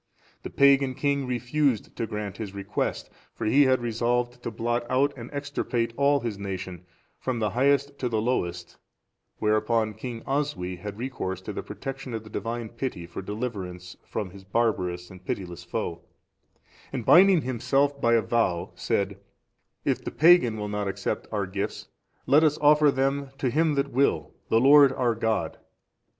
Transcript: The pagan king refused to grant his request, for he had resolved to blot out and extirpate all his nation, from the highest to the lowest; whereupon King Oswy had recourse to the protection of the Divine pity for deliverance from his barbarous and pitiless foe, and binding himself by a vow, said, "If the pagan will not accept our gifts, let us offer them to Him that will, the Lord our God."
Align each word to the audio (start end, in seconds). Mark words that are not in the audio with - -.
The 0.41 0.49
pagan 0.49 0.95
king 0.95 1.27
refused 1.27 1.95
to 1.95 2.07
grant 2.07 2.37
his 2.37 2.55
request, 2.55 3.11
for 3.35 3.45
he 3.45 3.65
had 3.65 3.79
resolved 3.83 4.41
to 4.41 4.49
blot 4.49 4.83
out 4.89 5.13
and 5.15 5.29
extirpate 5.31 5.93
all 5.95 6.21
his 6.21 6.39
nation, 6.39 6.85
from 7.19 7.37
the 7.37 7.51
highest 7.51 7.99
to 7.99 8.09
the 8.09 8.19
lowest; 8.19 8.77
whereupon 9.37 9.93
King 9.93 10.23
Oswy 10.25 10.77
had 10.77 10.97
recourse 10.97 11.39
to 11.41 11.53
the 11.53 11.61
protection 11.61 12.15
of 12.15 12.23
the 12.23 12.31
Divine 12.31 12.69
pity 12.69 13.05
for 13.05 13.21
deliverance 13.21 13.95
from 14.03 14.31
his 14.31 14.43
barbarous 14.43 15.11
and 15.11 15.23
pitiless 15.23 15.63
foe, 15.63 16.01
and 16.91 17.05
binding 17.05 17.43
himself 17.43 18.01
by 18.01 18.15
a 18.15 18.23
vow, 18.23 18.71
said, 18.73 19.19
"If 19.85 20.03
the 20.03 20.09
pagan 20.09 20.57
will 20.57 20.67
not 20.67 20.87
accept 20.87 21.27
our 21.31 21.45
gifts, 21.45 21.89
let 22.25 22.43
us 22.43 22.57
offer 22.59 22.89
them 22.89 23.29
to 23.37 23.51
Him 23.51 23.75
that 23.75 23.91
will, 23.91 24.33
the 24.49 24.59
Lord 24.59 24.91
our 24.93 25.13
God." 25.13 25.59